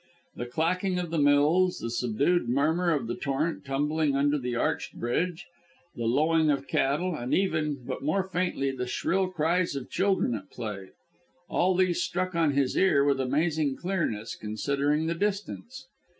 The 0.35 0.47
clacking 0.47 0.97
of 0.97 1.11
the 1.11 1.19
mills, 1.19 1.77
the 1.77 1.91
subdued 1.91 2.49
murmur 2.49 2.89
of 2.89 3.05
the 3.05 3.13
torrent 3.13 3.63
tumbling 3.63 4.15
under 4.15 4.39
the 4.39 4.55
arched 4.55 4.95
bridge, 4.99 5.45
the 5.95 6.05
lowing 6.07 6.49
of 6.49 6.67
cattle, 6.67 7.13
and 7.13 7.35
even 7.35 7.83
but 7.85 8.01
more 8.01 8.23
faintly 8.23 8.71
the 8.71 8.87
shrill 8.87 9.27
cries 9.27 9.75
of 9.75 9.91
children 9.91 10.33
at 10.33 10.49
play; 10.49 10.89
all 11.47 11.75
these 11.75 12.01
struck 12.01 12.33
on 12.33 12.53
his 12.53 12.75
ear 12.75 13.03
with 13.05 13.19
amazing 13.21 13.75
clearness, 13.75 14.35
considering 14.35 15.05
the 15.05 15.13
distance. 15.13 15.85